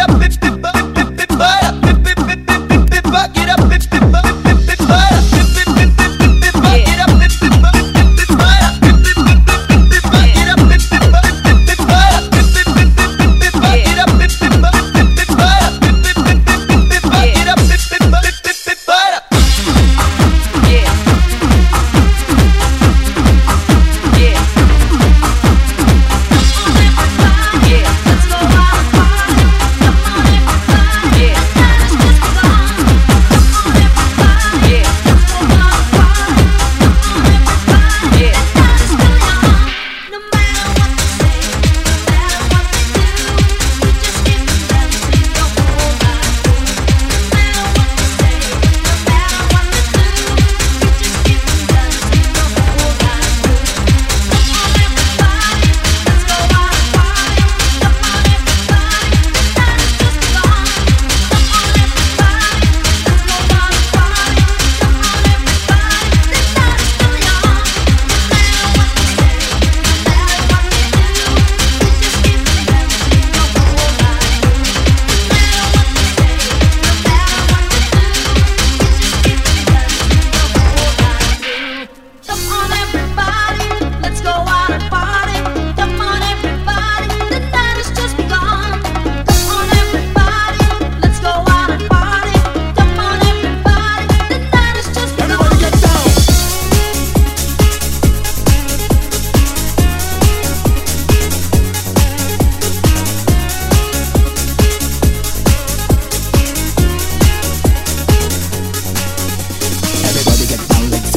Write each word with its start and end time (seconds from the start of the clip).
up, 0.00 0.10
lift 0.18 0.39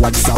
what 0.00 0.14
is 0.14 0.28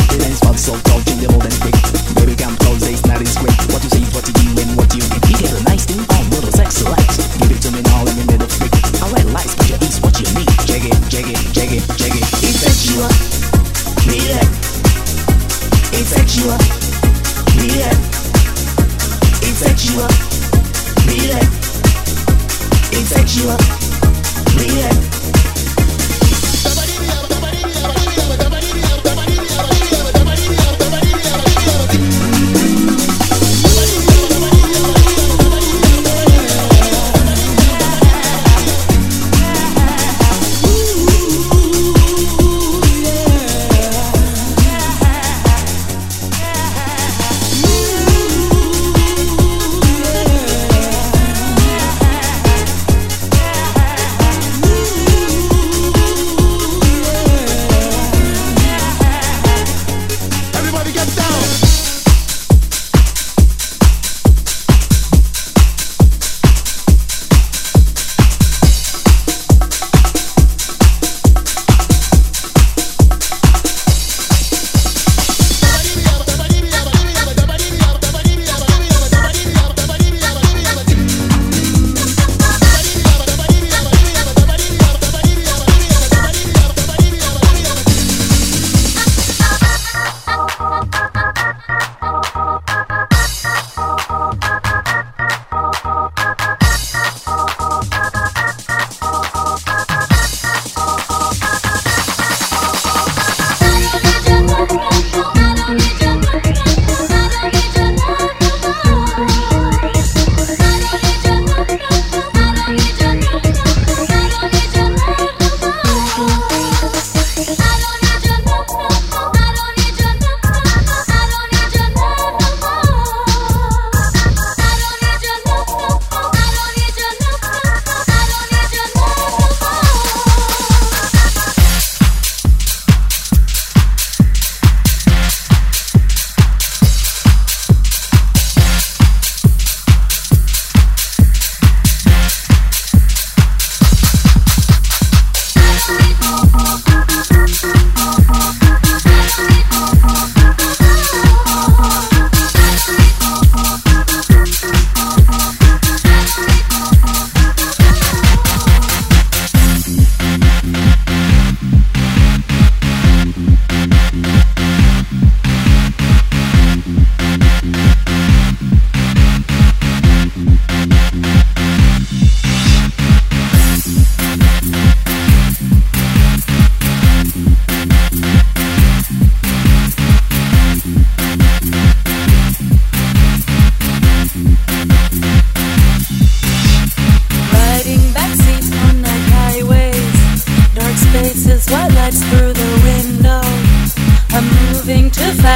up, 0.43 0.57
so 0.57 0.73
the. 0.85 1.73
Baby 2.15 2.35
come 2.37 2.57
it's 2.89 3.05
not. 3.05 3.21
What 3.21 3.83
you 3.85 3.91
see 3.91 4.03
is 4.03 4.15
what 4.15 4.27
you 4.27 4.33
and 4.57 4.77
what 4.77 4.95
you 4.95 5.01
get. 5.01 5.53
A 5.53 5.63
nice 5.65 5.85
thing 5.85 6.01
on 6.01 6.31
little 6.31 6.53
sex 6.53 6.83
light. 6.85 7.05
Give 7.41 7.51
it 7.51 7.61
to 7.63 7.71
me 7.73 7.83
middle. 8.25 8.49
I 9.03 9.09
lights, 9.33 9.55
it 9.69 9.83
is 9.83 10.01
what 10.01 10.19
you 10.19 10.27
need. 10.35 10.49
It. 10.65 11.01
It's 15.93 16.09
sexual. 16.09 16.59
It's 19.43 19.59
sexual. 19.59 20.09
It's 22.93 23.09
sexual, 23.09 23.57
yeah. 24.57 25.10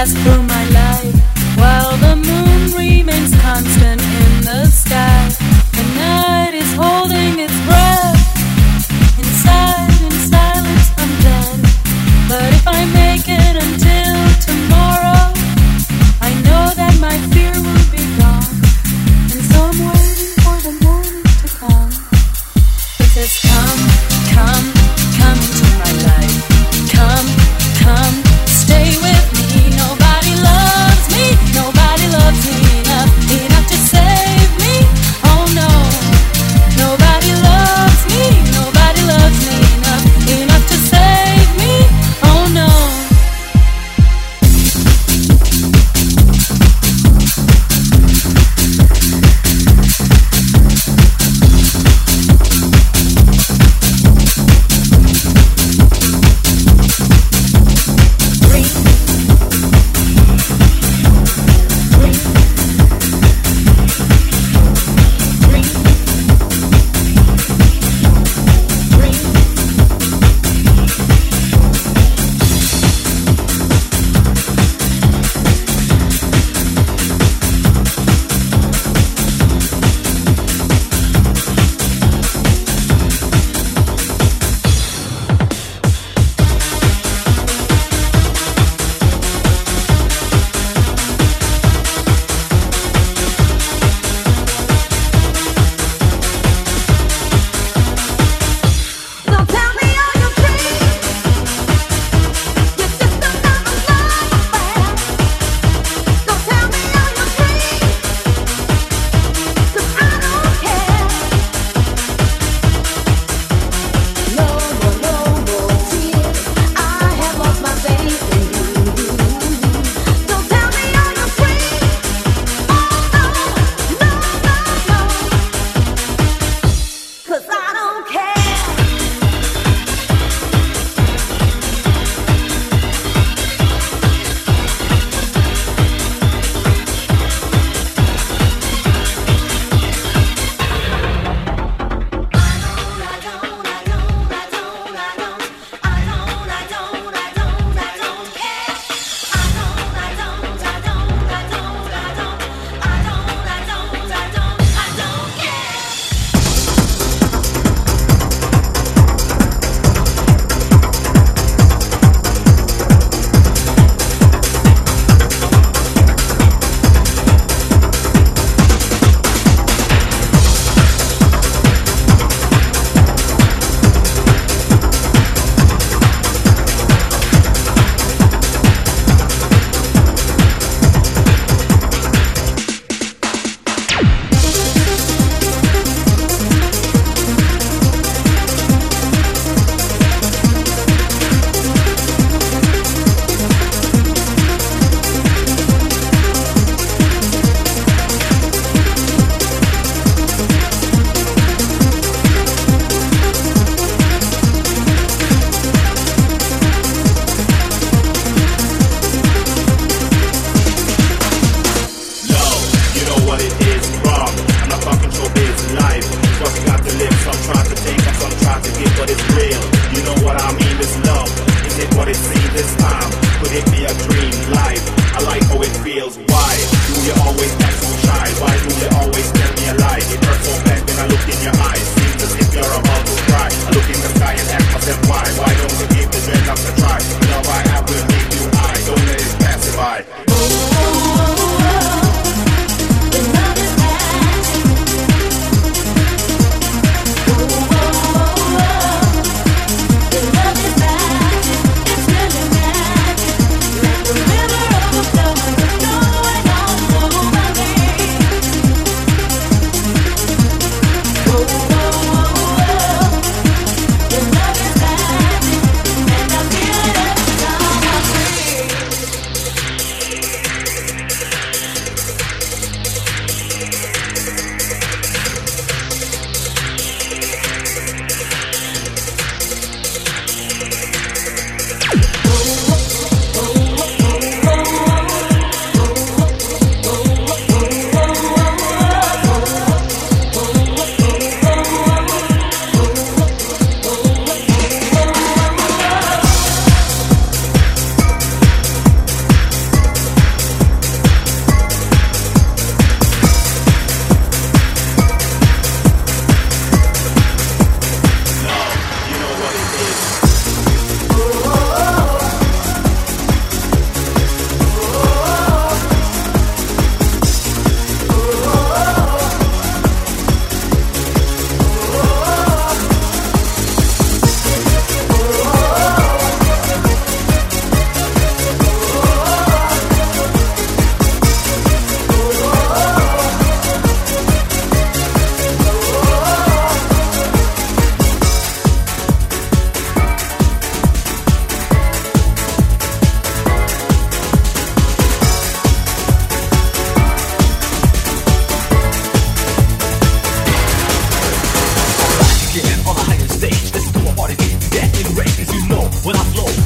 last 0.04 0.33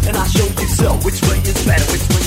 and 0.07 0.16
I 0.16 0.26
show 0.26 0.45
you 0.45 0.68
so 0.68 0.92
which 1.04 1.21
way 1.23 1.38
is 1.38 1.64
better, 1.66 1.85
which 1.92 2.09
way 2.11 2.17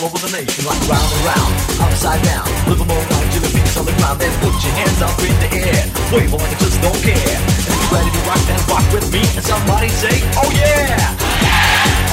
all 0.00 0.06
over 0.06 0.18
the 0.26 0.32
nation 0.32 0.64
like 0.64 0.80
round 0.88 1.12
and 1.12 1.24
round, 1.24 1.52
upside 1.80 2.22
down. 2.24 2.46
Livermore 2.68 2.96
round 2.96 3.26
till 3.32 3.42
the 3.42 3.52
beat's 3.52 3.76
on 3.76 3.84
the 3.84 3.92
ground. 4.00 4.20
Then 4.20 4.32
put 4.40 4.54
your 4.64 4.72
hands 4.72 5.00
up 5.02 5.18
in 5.20 5.34
the 5.40 5.50
air, 5.60 5.84
wave 6.12 6.32
like 6.32 6.50
you 6.50 6.58
just 6.58 6.80
don't 6.80 7.00
care. 7.04 7.36
And 7.36 7.68
if 7.68 7.68
you're 7.68 7.92
ready 7.92 8.10
to 8.10 8.22
rock, 8.28 8.40
then 8.48 8.60
rock 8.68 8.86
with 8.92 9.12
me 9.12 9.20
and 9.36 9.44
somebody 9.44 9.88
say, 9.88 10.16
Oh 10.36 10.50
yeah, 10.52 11.16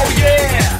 oh 0.03 0.11
yeah. 0.17 0.76